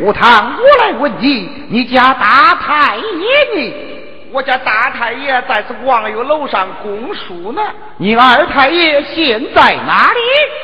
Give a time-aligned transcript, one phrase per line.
[0.00, 3.02] 无堂，我来问你，你家大太爷
[3.52, 3.74] 呢？
[4.30, 7.60] 我家大太爷在这望月楼上供书呢。
[7.96, 10.20] 你二太爷现在哪里？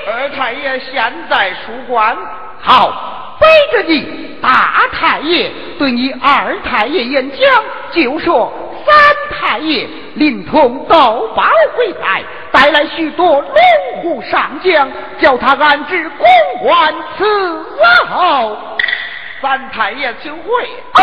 [0.07, 2.17] 二太爷现在书馆。
[2.61, 4.07] 好，背着你，
[4.41, 5.51] 大太爷
[5.81, 7.39] 对你二太爷演讲，
[7.91, 8.53] 就说
[8.87, 8.95] 三
[9.37, 11.43] 太爷临潼斗包
[11.77, 12.23] 回来，
[12.53, 13.53] 带来许多龙
[14.01, 14.89] 虎上将，
[15.19, 16.27] 叫他安置公
[16.63, 18.57] 馆伺候。
[19.45, 20.65] 三太爷请会。
[20.95, 21.03] 啊！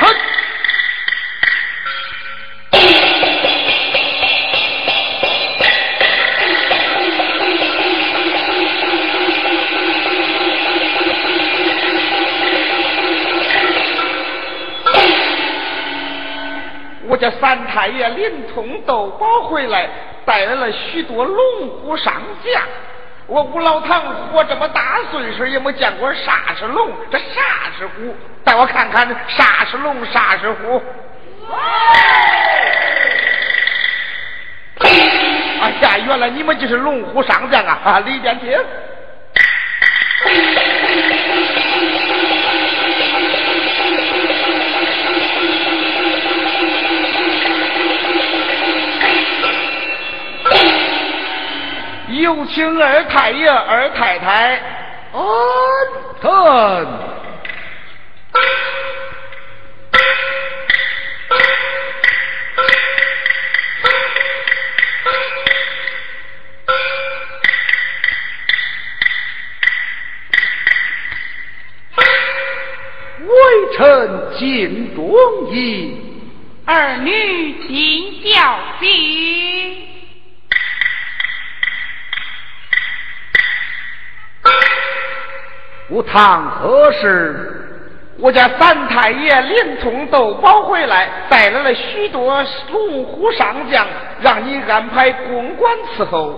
[0.00, 0.04] 哼
[17.06, 19.88] 我家三太爷临潼斗包回来，
[20.24, 22.60] 带来了许多龙虎上将。
[23.26, 24.02] 我吴老唐
[24.32, 28.14] 活这么大岁数，也没见过啥是龙，这啥是虎？
[28.44, 30.82] 带我看看啥是龙，啥是虎。
[35.60, 37.78] 哎呀，原来你们就是龙虎上将啊！
[37.84, 38.50] 啊，里边请。
[52.20, 54.60] 有请二太爷、二太太。
[55.12, 55.22] 安
[56.20, 56.86] 顿。
[73.24, 75.96] 微臣尽忠义，
[76.66, 79.71] 儿女尽孝敬。
[85.92, 87.58] 无堂何事？
[88.18, 93.86] 我家三太爷临潼斗包回来，带来了许多龙虎上将，
[94.22, 96.34] 让你安排公馆伺候。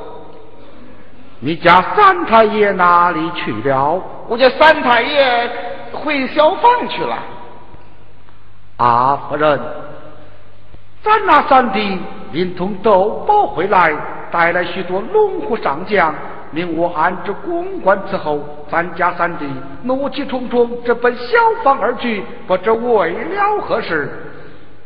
[1.38, 4.02] 你家三太爷哪里去了？
[4.28, 5.50] 我家三太爷
[5.92, 7.16] 回小房去了。
[8.78, 9.60] 阿夫人，
[11.04, 12.00] 咱那三弟
[12.32, 13.94] 临潼斗包回来，
[14.32, 16.12] 带来许多龙虎上将。
[16.54, 19.44] 命我安置公馆之后，咱家三弟
[19.82, 24.08] 怒气冲冲，直奔小房而去，不知为了何事。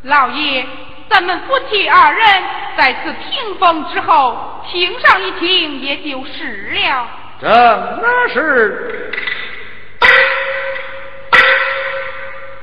[0.01, 0.65] 老爷，
[1.09, 2.25] 咱们夫妻二人
[2.75, 4.35] 在此屏风之后，
[4.67, 7.07] 听上一听也就是了。
[7.39, 9.11] 正那是，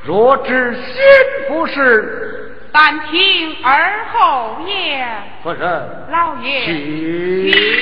[0.04, 1.02] 若知心
[1.48, 5.08] 不是，但听而后言。
[5.42, 7.75] 夫人，老爷，请。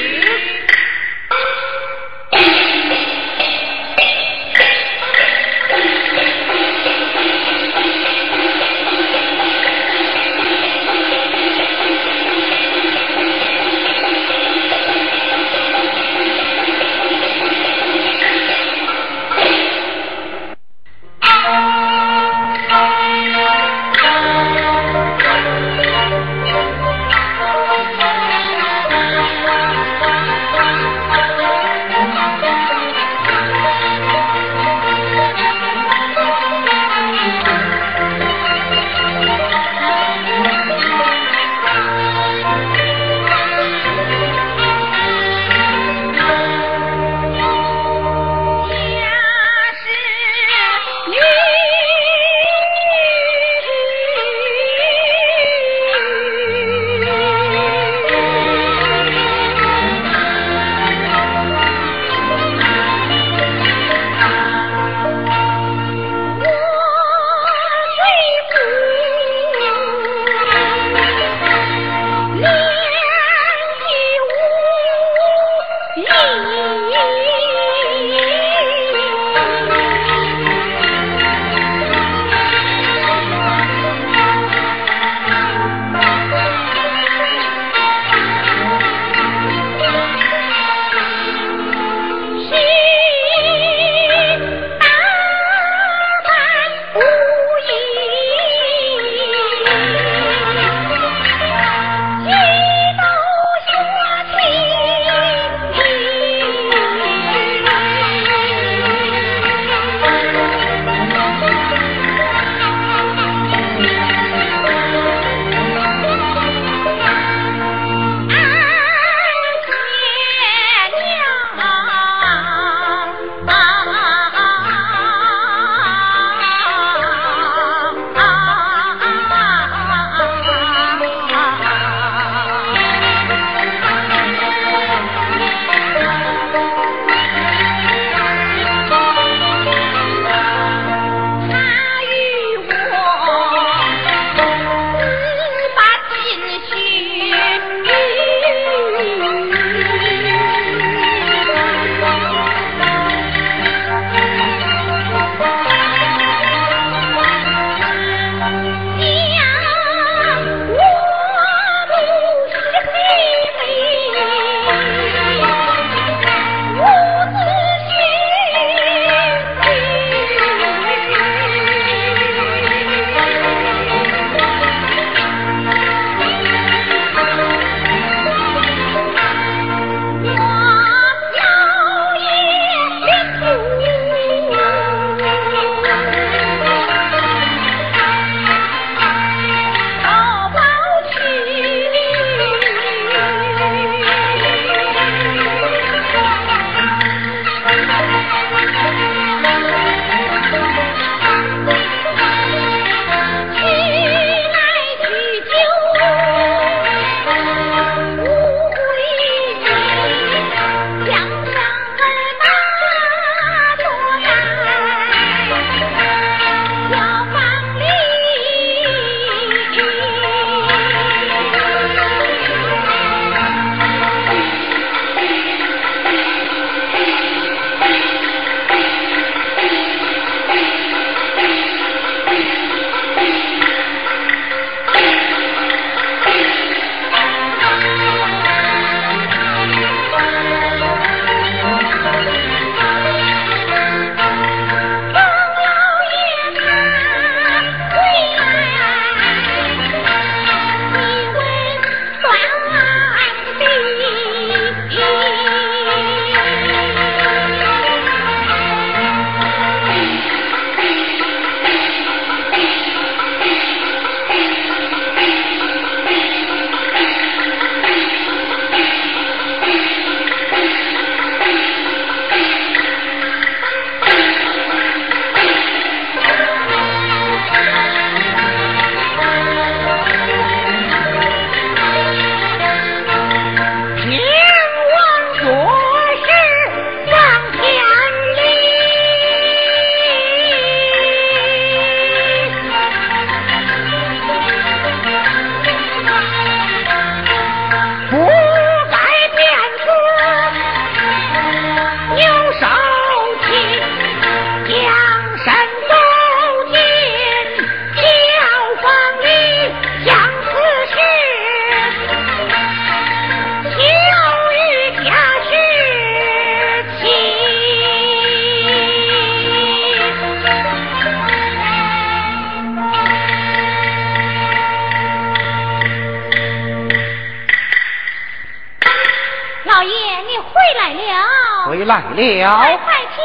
[332.43, 333.17] 了，快快请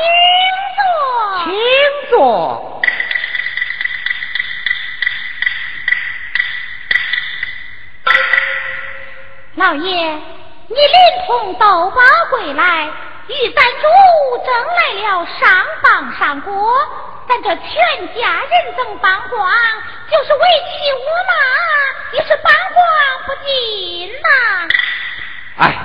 [0.75, 0.83] 坐，
[1.43, 1.53] 请
[2.09, 2.81] 坐。
[9.55, 12.89] 老爷，你连同豆包归来，
[13.27, 13.81] 与咱主
[14.45, 16.73] 争来了上榜上国，
[17.27, 19.51] 咱这全家人争帮光，
[20.09, 21.33] 就是为妻我嘛，
[22.13, 22.79] 也是帮光
[23.25, 24.27] 不尽呐。
[25.57, 25.75] 哎，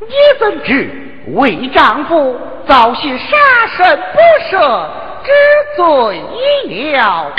[0.00, 0.90] 你怎知
[1.34, 3.36] 为丈夫遭些杀
[3.76, 4.18] 身不
[4.50, 4.86] 赦
[5.24, 5.32] 之
[5.76, 5.82] 罪
[6.92, 7.32] 了？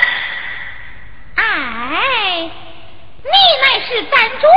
[1.36, 2.52] 哎。
[3.22, 4.48] 你乃是咱主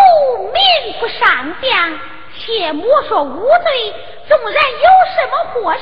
[0.52, 0.60] 民
[0.98, 1.98] 不上将，
[2.38, 3.92] 且莫说无罪，
[4.28, 5.80] 纵然有什么祸事，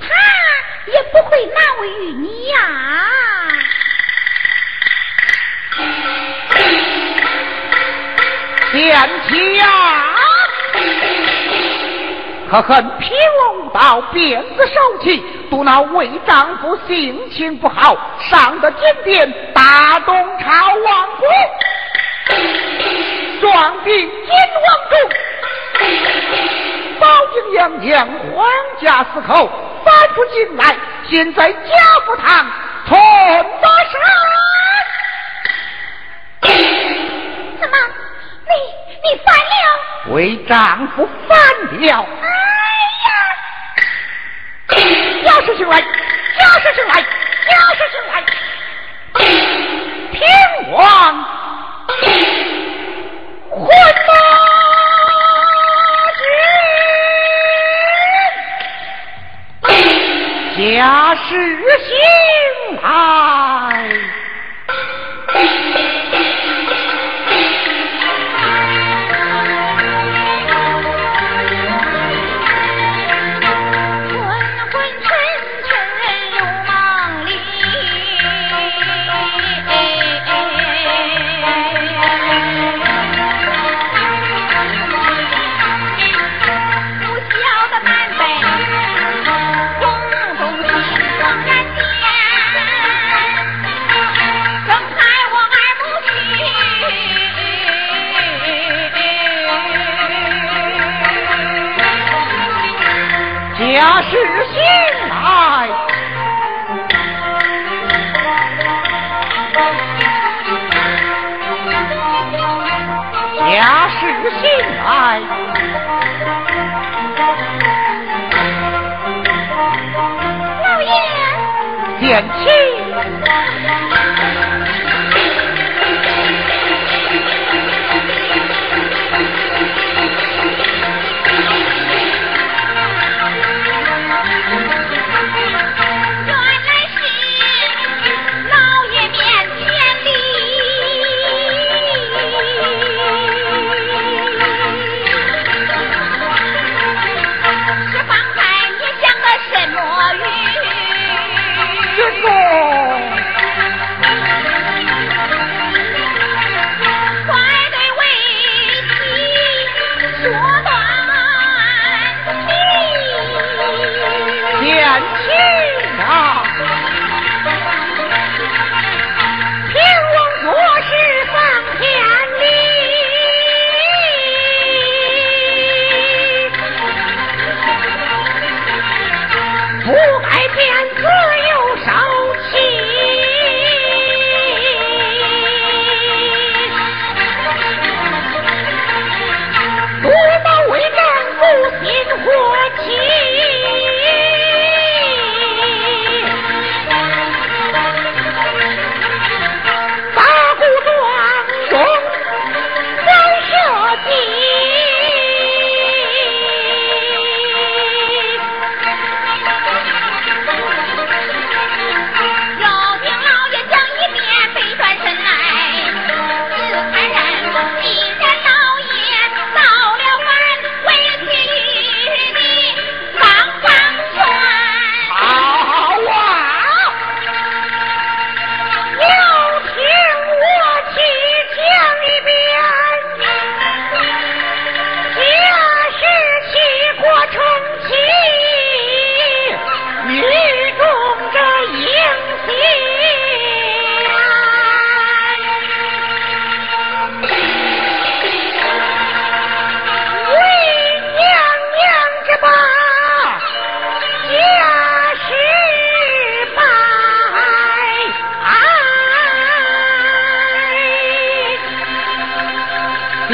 [0.00, 0.06] 他
[0.90, 2.56] 也不会难为于你呀。
[8.72, 9.66] 贤妻呀，
[12.50, 21.28] 可恨平王无道，鞭子手起，独闹为丈夫性情不好，上得金殿，大东朝王国。
[23.40, 24.30] 壮兵金
[24.64, 24.98] 王中，
[26.98, 28.46] 保靖娘娘皇
[28.80, 29.48] 家四口
[29.84, 30.74] 翻出进来，
[31.08, 31.58] 现在贾
[32.06, 32.46] 府堂
[32.86, 32.98] 存
[33.60, 34.00] 得上。
[37.60, 37.76] 怎么，
[38.46, 38.50] 你
[39.02, 40.14] 你反了？
[40.14, 41.38] 为丈夫反
[41.80, 42.06] 了。
[44.70, 44.84] 哎呀！
[45.24, 45.74] 贾师兄来，
[46.38, 46.92] 贾师兄来，
[47.48, 48.12] 贾师兄来，
[50.12, 50.18] 天
[50.72, 50.78] 王。
[53.50, 53.58] 混
[54.06, 54.10] 马
[60.56, 60.76] 军，驾
[61.28, 61.30] 驶
[61.84, 61.88] 行
[62.82, 62.86] 来。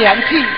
[0.04, 0.53] 嫌弃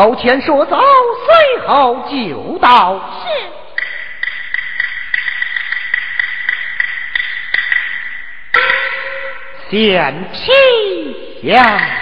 [0.00, 2.98] 头前说走，随后就到。
[3.20, 3.28] 是。
[9.68, 11.99] 贤妻呀。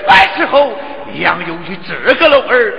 [0.00, 0.72] 败之后，
[1.14, 2.74] 杨勇与这个龙儿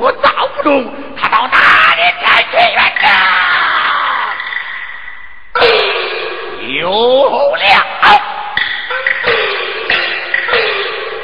[0.00, 1.58] 不遭不中，他到哪
[1.94, 3.08] 里才去远呢？
[6.80, 6.90] 有
[7.56, 7.68] 了，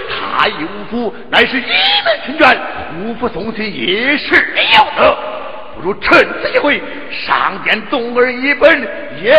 [0.09, 1.63] 他义无夫乃是一
[2.05, 2.57] 门亲眷，
[2.99, 4.35] 无夫送亲也是
[4.77, 5.17] 有的。
[5.75, 8.89] 不如趁此机会上殿送儿一本
[9.21, 9.35] 也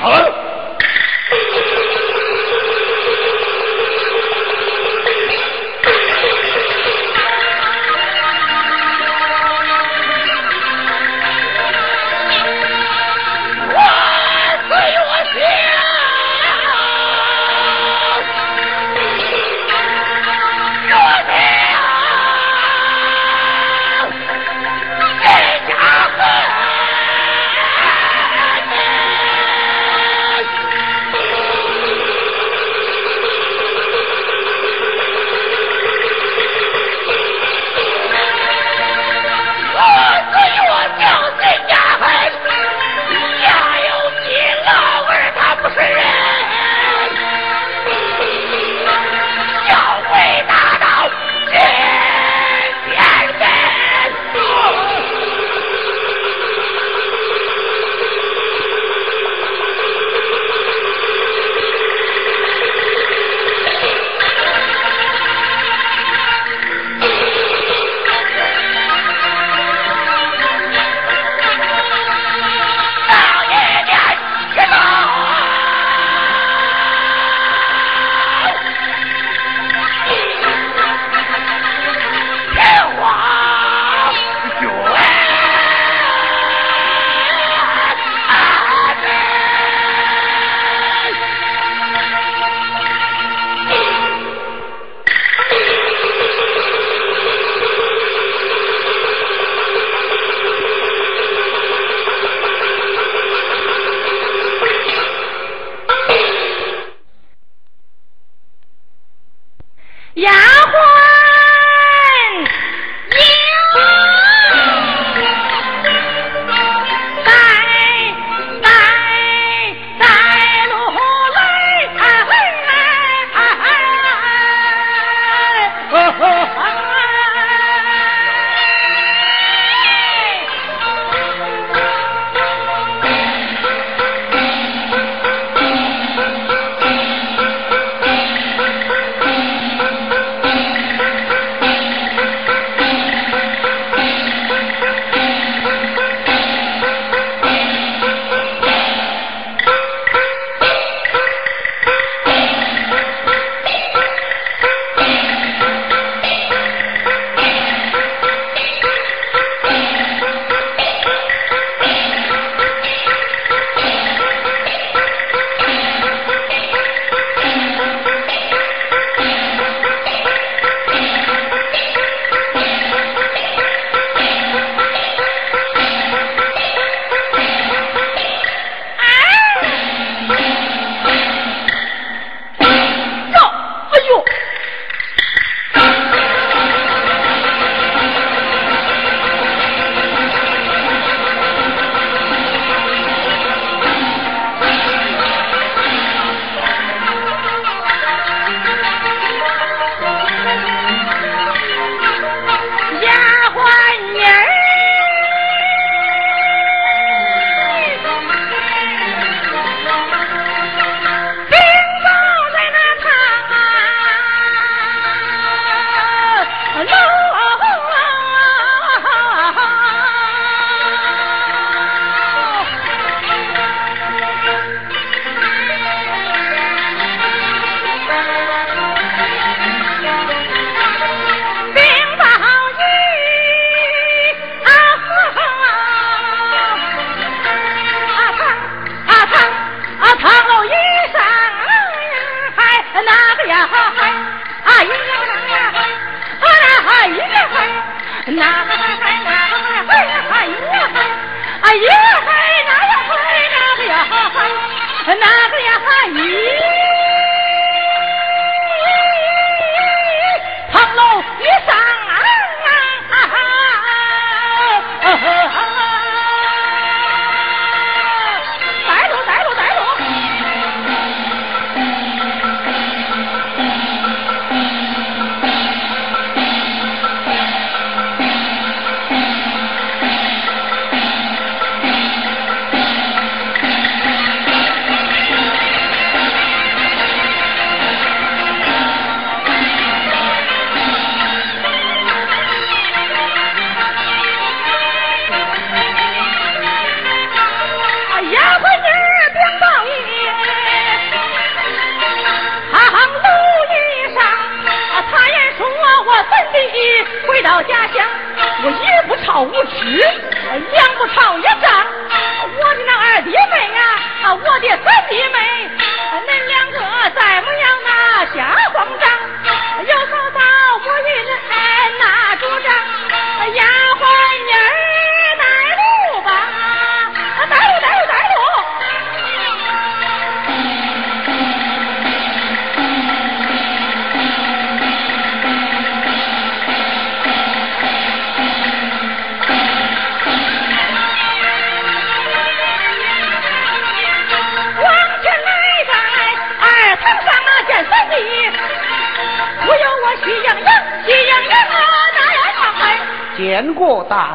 [0.00, 0.32] 可。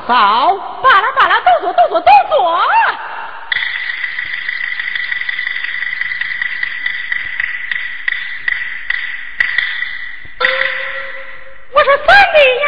[0.08, 2.62] 嫂，罢了罢了，都坐都坐都坐。
[11.74, 12.68] 我说三弟呀，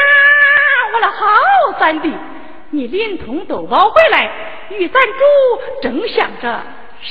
[0.94, 2.14] 我的好三弟，
[2.72, 4.30] 你临潼豆包回来，
[4.70, 5.24] 与咱主
[5.82, 6.60] 正想着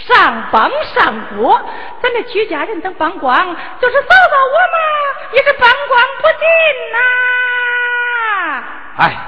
[0.09, 1.61] 上邦上国，
[2.03, 4.79] 咱这居家人等帮光，就是嫂嫂我嘛，
[5.33, 6.47] 也是帮光不尽
[6.93, 6.99] 呐。
[8.99, 9.26] 哎。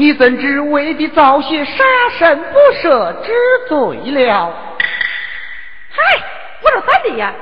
[0.00, 1.84] 你怎知为的造些杀
[2.18, 3.34] 身不赦之
[3.68, 4.50] 罪了？
[5.90, 6.22] 嗨，
[6.62, 7.34] 我说三弟呀，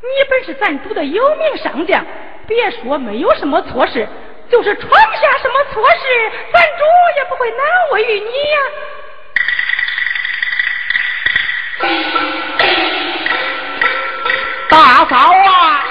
[0.00, 2.04] 你本是咱主的有名上将，
[2.48, 4.08] 别说没有什么错事，
[4.50, 6.84] 就是闯下什么错事，咱主
[7.16, 7.58] 也不会难
[7.92, 8.58] 为于你呀。
[14.68, 15.84] 大嫂啊！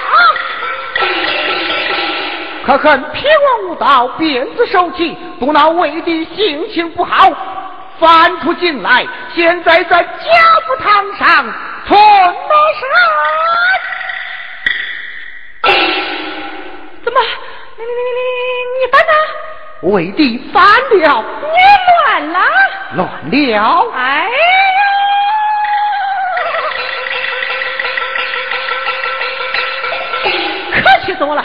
[2.66, 7.30] 可恨偏王无道，鞭子手起，毒恼魏帝心情不好，
[8.00, 10.08] 翻出进来，现在在贾
[10.66, 11.44] 府堂上
[11.86, 12.88] 存了身。
[17.04, 17.20] 怎么？
[17.76, 19.12] 你你你你你翻呢？
[19.82, 20.64] 魏帝翻
[21.02, 21.58] 了，你
[22.06, 22.38] 乱了？
[22.94, 23.92] 乱了？
[23.94, 24.30] 哎呀！
[30.72, 31.44] 可气死我了！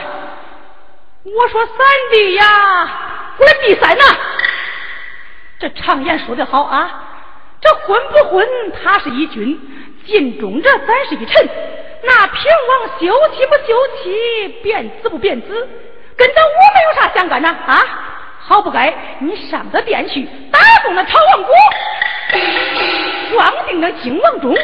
[1.23, 1.75] 我说三
[2.11, 2.45] 弟呀，
[3.37, 4.03] 我的第三呐，
[5.59, 6.89] 这常言说得好啊，
[7.59, 8.47] 这婚不婚
[8.81, 9.59] 他是一君，
[10.05, 11.49] 尽忠者咱是一臣。
[12.03, 15.67] 那平王休妻不休妻，变子不变子，
[16.15, 17.49] 跟咱我们有啥相干呢？
[17.49, 17.75] 啊，
[18.39, 21.53] 好不该你上得殿去打动了朝王国，
[23.31, 24.55] 撞定了靖王钟，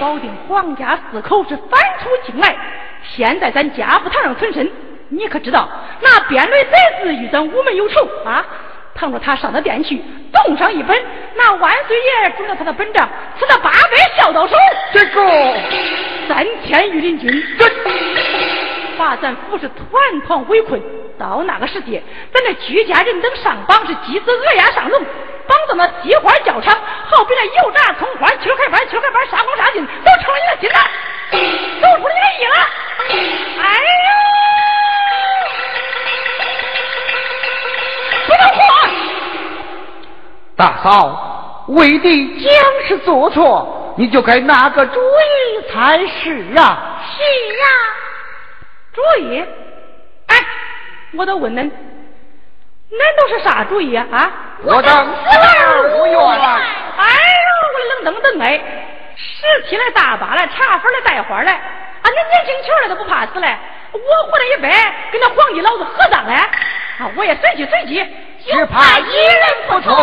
[0.00, 2.56] 保定皇家四口是反出京来。
[3.02, 4.70] 现在咱家不堂上存身，
[5.08, 5.68] 你可知道
[6.00, 6.70] 那边雷贼
[7.02, 8.44] 子与咱午门有仇啊？
[8.94, 10.96] 倘若他上他殿去，动上一本，
[11.34, 14.54] 那万岁爷准了他的本账，赐他八百孝道手。
[14.92, 15.54] 这个
[16.28, 17.66] 三千御林军，这
[18.98, 20.80] 把咱府是团团围困。
[21.18, 25.00] 到那个时节，咱这居家人等上榜是鸡子鹅鸭上笼，
[25.46, 29.26] 绑到那西花教场，好比那油炸葱花、切开瓣、切开瓣，
[40.82, 42.52] 嫂，为弟将
[42.86, 47.00] 是做错，你就该拿个主意才是啊！
[47.04, 47.22] 是
[47.62, 47.66] 啊，
[48.92, 49.44] 主意？
[50.26, 50.36] 哎，
[51.16, 54.06] 我都问恁，恁都是啥主意啊？
[54.10, 54.30] 啊？
[54.64, 56.18] 我等死而无怨。
[56.18, 57.06] 哎
[57.42, 58.60] 呦，我冷登登哎！
[59.16, 61.60] 拾起来大把来，茶粉来带花来，啊，
[62.02, 63.56] 恁年轻球来都不怕死嘞！
[63.92, 64.70] 我活了一百，
[65.12, 66.34] 跟那皇帝老子合葬嘞！
[66.34, 68.00] 啊，我也随机随机，
[68.46, 69.94] 只怕一人不从。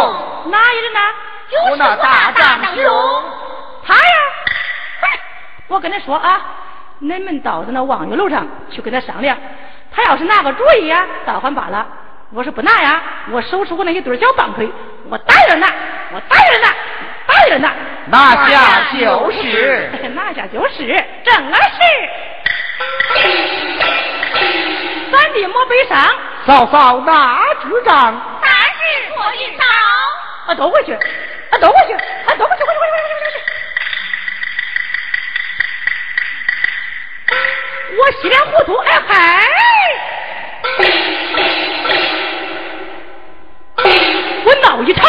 [0.51, 0.99] 哪一人呢？
[1.49, 2.83] 就是那大丈兄。
[3.85, 4.01] 他呀！
[5.01, 5.19] 嗨，
[5.67, 6.41] 我跟他说啊，
[6.99, 9.35] 你们到那望月楼上去跟他商量。
[9.91, 11.83] 他要是拿个主意呀，倒还罢了；
[12.31, 14.69] 我是不拿呀，我收拾我那一对小棒槌，
[15.09, 15.67] 我打着拿，
[16.13, 16.67] 我打着拿，
[17.27, 17.73] 打着拿。
[18.11, 21.53] 拿下就是， 拿下就是，正是。
[25.11, 25.97] 三弟莫悲伤，
[26.49, 28.79] 嫂嫂拿支杖，大事
[29.15, 29.63] 可以少。
[30.47, 30.99] 啊，都回去，啊，
[31.61, 33.37] 都回去，啊，都回去，回去，回去，回去，回去。
[37.99, 39.13] 我稀里糊涂，哎嗨，
[44.43, 45.05] 我闹一场。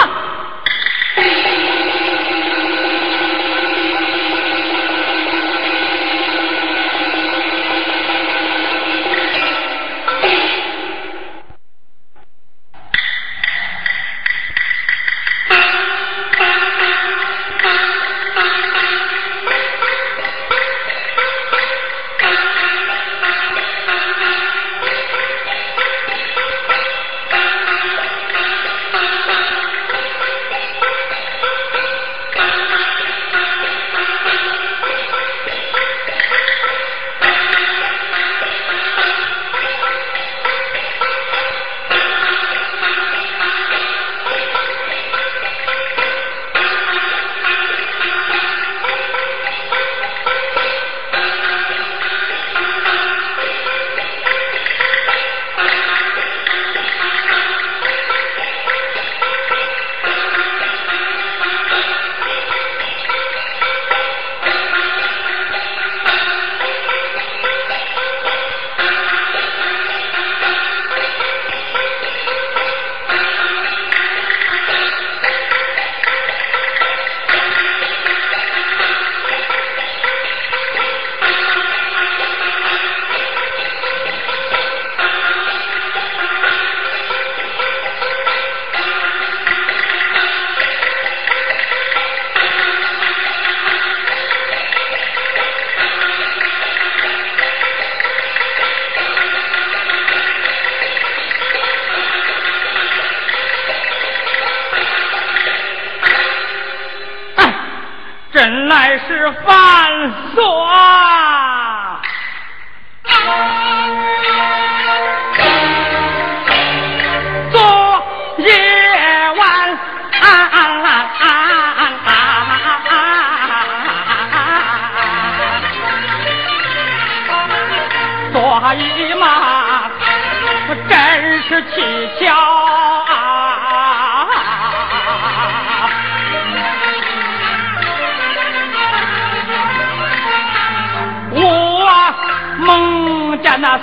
[109.32, 109.69] Fuck.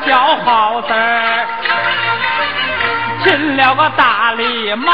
[0.07, 0.87] 小耗子
[3.25, 4.93] 进了个大礼帽。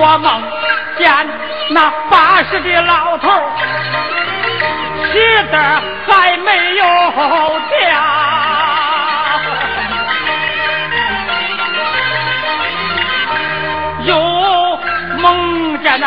[0.00, 0.42] 我梦
[0.96, 1.12] 见
[1.70, 3.28] 那八十的老头，
[5.04, 5.12] 死
[5.52, 5.58] 的
[6.06, 6.84] 还没有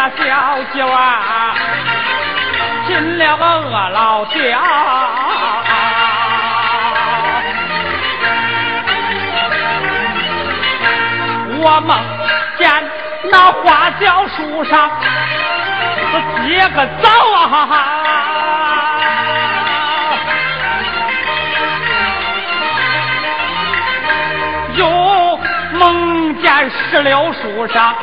[0.02, 1.54] 那小鸡娃
[2.88, 4.34] 进了个饿老家。
[11.60, 11.96] 我梦
[12.58, 12.68] 见。
[13.30, 14.90] 那花椒树上
[16.48, 17.78] 结个枣啊，
[24.74, 25.40] 又
[25.74, 27.96] 梦见石榴树上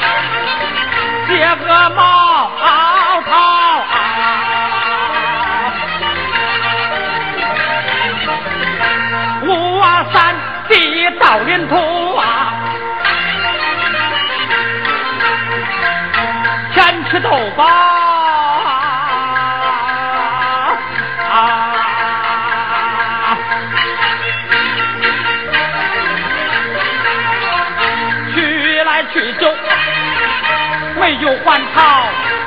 [1.29, 2.51] 结个毛
[3.22, 3.93] 桃啊，
[9.43, 10.35] 五啊三
[10.68, 10.74] 地
[11.20, 12.24] 到临头啊。
[17.11, 17.64] 吃豆包
[31.19, 31.81] 没有还朝，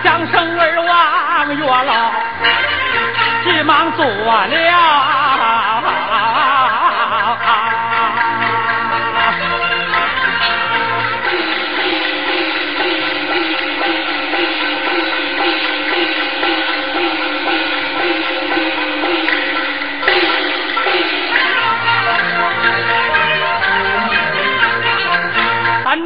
[0.01, 2.09] 将生儿望月老，
[3.43, 4.47] 急忙做了。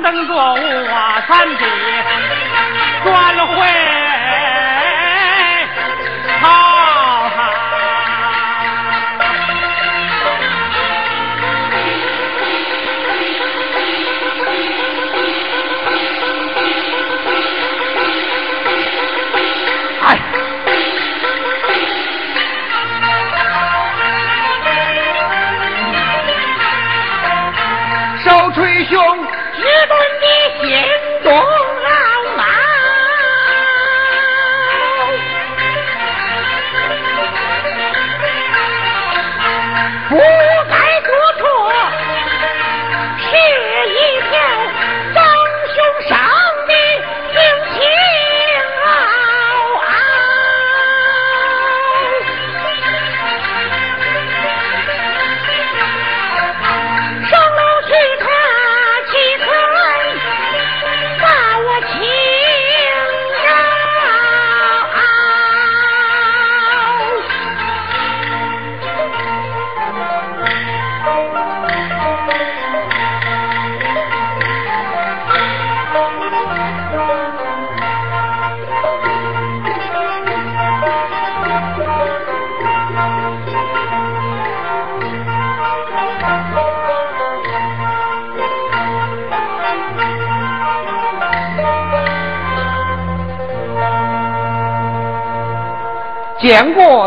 [0.02, 0.58] 等着我
[1.28, 1.64] 三弟
[3.06, 4.05] 转回。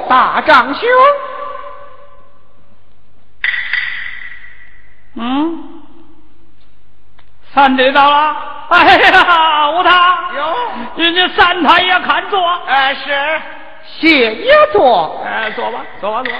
[0.02, 0.88] 大丈兄。
[5.14, 5.82] 嗯，
[7.52, 8.36] 三弟到了。
[8.68, 10.54] 哎呀，武大，哟，
[10.96, 12.38] 人家三太爷看坐。
[12.66, 13.40] 哎，是，
[13.86, 15.24] 谢爷坐。
[15.24, 16.38] 哎，坐吧，坐吧，坐吧。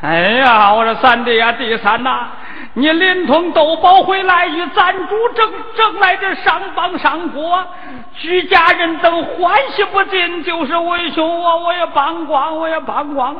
[0.00, 2.30] 哎呀，我说三弟呀，第三呐。
[2.78, 7.66] 你连同豆包回来，与咱主争争来这上邦上国，
[8.14, 13.34] 居家人等欢喜不尽，就是为兄我我也帮光，我也帮光！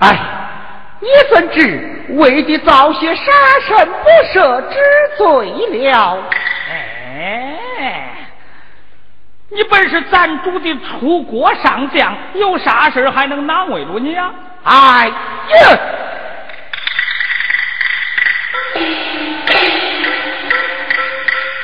[0.00, 0.18] 哎，
[0.98, 3.30] 你怎知为的造些杀
[3.60, 4.78] 身不赦之
[5.16, 6.18] 罪了？
[6.72, 8.10] 哎，
[9.48, 14.34] 你本是咱主的出国上将，有啥事还能难为着你啊？
[14.64, 15.78] 哎呀！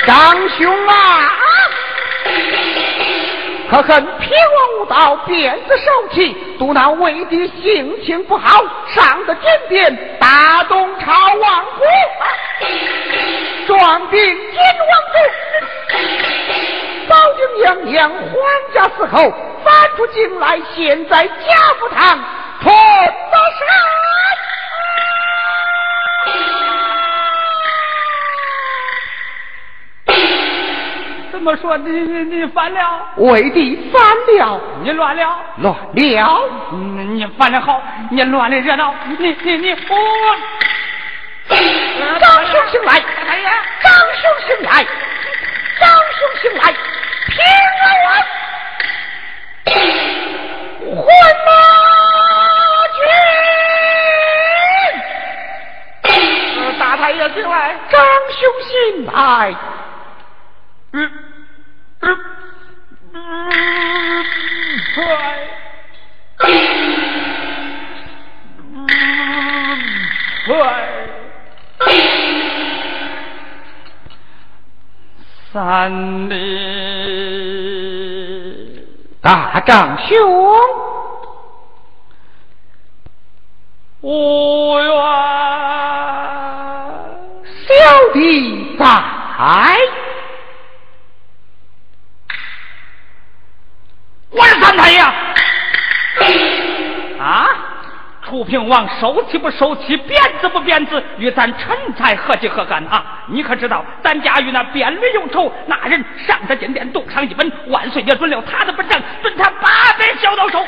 [0.06, 0.94] 张兄啊，
[3.68, 8.62] 可恨平王无道，鞭子手气，独那魏帝性情不好，
[8.94, 11.82] 上得金殿，大动朝王府。
[13.66, 15.16] 双兵金王柱，
[17.08, 18.22] 保定娘娘皇
[18.72, 19.34] 家伺候，
[19.64, 22.16] 翻出京来，现在贾府堂
[22.62, 22.72] 屯
[23.32, 23.38] 到
[31.36, 31.76] 怎么说？
[31.76, 33.08] 你你你反了？
[33.16, 34.02] 为帝反
[34.38, 35.38] 了，你乱了？
[35.58, 36.40] 乱了！
[36.72, 39.76] 你你反的好，你乱的热闹，你你你我。
[42.18, 43.02] 张兄醒来！
[43.28, 43.50] 哎呀，
[43.82, 44.86] 张兄醒来！
[45.78, 46.74] 张兄醒来！
[47.26, 47.36] 平
[47.82, 47.86] 安
[50.88, 50.96] 混
[51.44, 51.48] 马
[52.96, 52.98] 军！
[56.78, 57.76] 大太爷醒来！
[57.90, 59.54] 张兄醒来！
[60.92, 61.10] 嗯
[62.00, 62.16] 嗯
[63.12, 63.18] 嗯，
[64.94, 64.98] 快！
[68.70, 68.86] 嗯，
[70.46, 70.50] 快！
[75.52, 76.34] 三里，
[79.22, 80.14] 大长兄，
[84.02, 84.86] 无缘，
[87.66, 87.72] 小
[88.12, 88.86] 弟在。
[94.30, 94.98] 我是三太爷
[97.18, 97.46] 啊！
[98.24, 103.20] 楚平王收气不收气，贬子不贬子，与咱陈才何其何干啊！
[103.28, 110.66] 你可知道，咱家与那边驴有仇，那人上他金殿动上一本，万岁也准了他的本账，准他八百小刀手，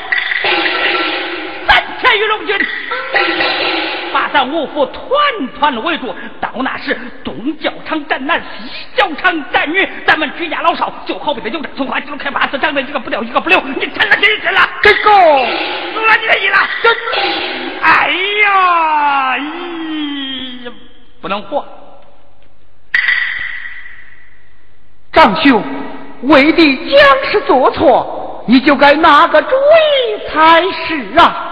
[1.67, 2.57] 三千余龙军，
[4.13, 5.03] 把咱五府团
[5.59, 6.13] 团围住。
[6.39, 13.59] 到那时，东教场战男，西教场战女，咱们居家老少就好比这油炸葱花鸡开八字，长得一个不掉一个不留。
[13.61, 16.57] 你趁了真真了，这个，死了你的意了，
[17.81, 18.09] 哎
[18.43, 20.71] 呀，咦，
[21.21, 21.65] 不能活。
[25.11, 25.63] 长兄，
[26.23, 31.45] 为帝将是做错，你就该拿个主意才是啊！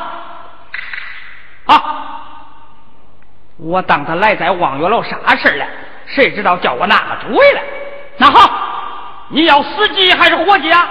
[1.66, 2.07] 啊！
[3.58, 5.66] 我当他来在望月楼啥事了？
[6.06, 7.62] 谁知道叫我拿个主意来？
[8.18, 10.90] 那好，你要死计还是活计啊？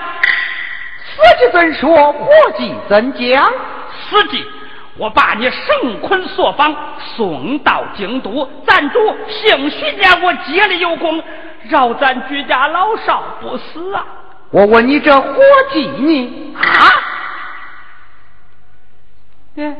[1.02, 2.12] 死计怎说？
[2.12, 3.50] 活计怎讲？
[4.10, 4.44] 死计，
[4.98, 6.76] 我把你绳捆索绑，
[7.16, 8.46] 送到京都。
[8.66, 8.98] 咱主
[9.28, 11.22] 姓徐家，我接了有功，
[11.68, 14.04] 饶咱居家老少不死啊！
[14.50, 15.34] 我问你，这活
[15.72, 16.54] 计呢？
[16.56, 16.92] 啊？
[19.54, 19.76] 耶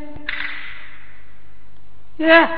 [2.19, 2.49] 耶，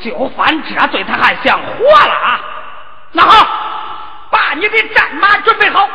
[0.00, 2.40] 就犯这罪，他还想活了啊？
[3.12, 3.46] 那好，
[4.30, 5.88] 把你的战马准备好，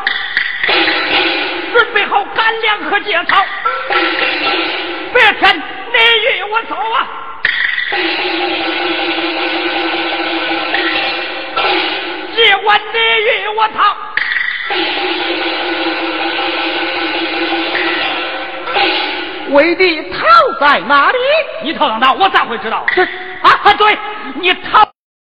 [1.73, 3.45] 准备好干粮和节草，
[5.13, 5.97] 白天你
[6.39, 7.07] 与我走啊！
[12.36, 12.97] 夜晚你
[13.43, 13.95] 与我逃。
[19.56, 20.26] 为的逃
[20.60, 21.18] 在哪里？
[21.64, 22.12] 你头在哪？
[22.14, 22.86] 我咋会知道？
[23.41, 23.97] 啊啊，对，
[24.41, 24.86] 你逃